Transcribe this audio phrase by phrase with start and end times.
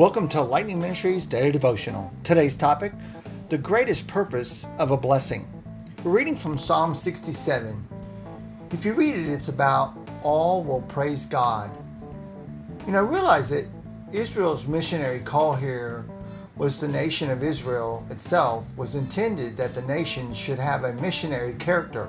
[0.00, 2.10] Welcome to Lightning Ministries Daily Devotional.
[2.24, 2.94] Today's topic
[3.50, 5.46] The greatest purpose of a blessing.
[6.02, 7.86] We're reading from Psalm 67.
[8.70, 11.70] If you read it, it's about all will praise God.
[12.86, 13.66] You know, realize that
[14.10, 16.06] Israel's missionary call here
[16.56, 21.52] was the nation of Israel itself was intended that the nation should have a missionary
[21.56, 22.08] character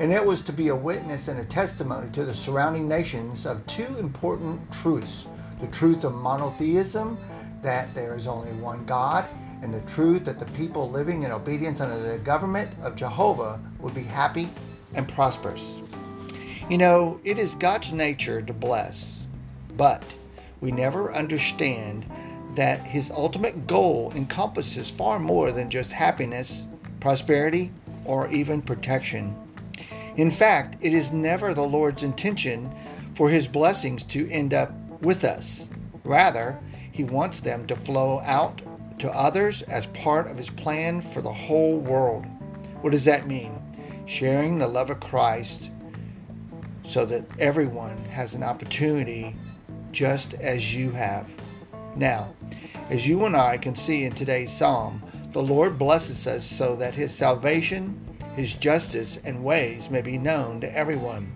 [0.00, 3.64] and it was to be a witness and a testimony to the surrounding nations of
[3.68, 5.26] two important truths
[5.62, 7.16] the truth of monotheism,
[7.62, 9.26] that there is only one God,
[9.62, 13.94] and the truth that the people living in obedience under the government of Jehovah would
[13.94, 14.50] be happy
[14.92, 15.76] and prosperous.
[16.68, 19.20] You know, it is God's nature to bless,
[19.76, 20.02] but
[20.60, 22.10] we never understand
[22.56, 26.64] that his ultimate goal encompasses far more than just happiness,
[26.98, 27.70] prosperity,
[28.04, 29.36] or even protection.
[30.16, 32.74] In fact, it is never the Lord's intention
[33.14, 35.68] for his blessings to end up with us.
[36.04, 36.58] Rather,
[36.90, 38.62] he wants them to flow out
[38.98, 42.24] to others as part of his plan for the whole world.
[42.80, 43.60] What does that mean?
[44.06, 45.70] Sharing the love of Christ
[46.84, 49.36] so that everyone has an opportunity
[49.92, 51.28] just as you have.
[51.96, 52.34] Now,
[52.90, 56.94] as you and I can see in today's psalm, the Lord blesses us so that
[56.94, 61.32] his salvation his justice and ways may be known to everyone.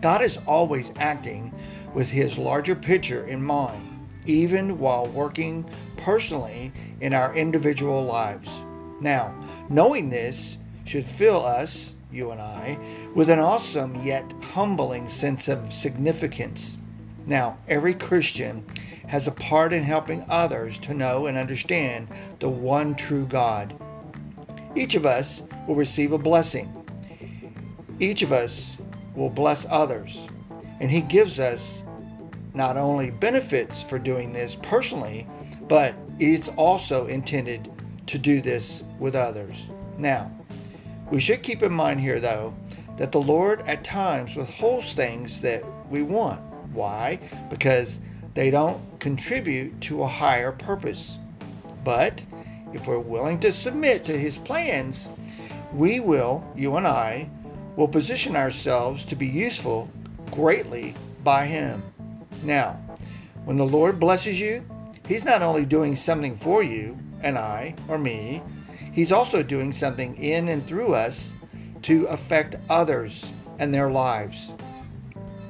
[0.00, 1.54] God is always acting
[1.94, 5.64] with his larger picture in mind, even while working
[5.96, 8.48] personally in our individual lives.
[9.00, 9.34] Now,
[9.68, 12.78] knowing this should fill us, you and I,
[13.14, 16.76] with an awesome yet humbling sense of significance.
[17.26, 18.64] Now, every Christian
[19.08, 22.08] has a part in helping others to know and understand
[22.40, 23.74] the one true God.
[24.74, 26.72] Each of us will receive a blessing.
[28.00, 28.76] Each of us
[29.14, 30.26] will bless others.
[30.82, 31.80] And He gives us
[32.54, 35.28] not only benefits for doing this personally,
[35.68, 37.70] but it's also intended
[38.08, 39.68] to do this with others.
[39.96, 40.30] Now,
[41.12, 42.52] we should keep in mind here, though,
[42.98, 46.40] that the Lord at times withholds things that we want.
[46.72, 47.20] Why?
[47.48, 48.00] Because
[48.34, 51.16] they don't contribute to a higher purpose.
[51.84, 52.22] But
[52.74, 55.08] if we're willing to submit to His plans,
[55.72, 57.28] we will, you and I,
[57.76, 59.88] will position ourselves to be useful
[60.32, 61.82] greatly by Him.
[62.42, 62.72] Now,
[63.44, 64.64] when the Lord blesses you,
[65.06, 68.42] He's not only doing something for you and I or me,
[68.92, 71.32] He's also doing something in and through us
[71.82, 73.24] to affect others
[73.58, 74.50] and their lives.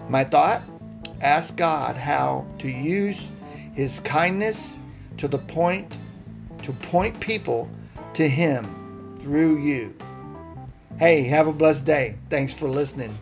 [0.08, 0.62] My thought
[1.20, 3.20] ask God how to use
[3.74, 4.76] His kindness
[5.18, 5.92] to the point
[6.62, 7.68] to point people
[8.14, 9.94] to Him through you.
[10.98, 12.16] Hey, have a blessed day.
[12.30, 13.16] Thanks for listening.